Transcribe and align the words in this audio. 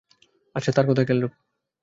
আচ্ছা 0.55 0.71
তার 0.71 0.85
খেয়াল 1.05 1.19
রেখো। 1.21 1.37